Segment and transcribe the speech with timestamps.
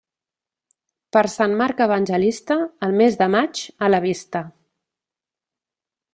[1.17, 2.57] Per Sant Marc Evangelista,
[2.89, 4.43] el mes de maig a la vista.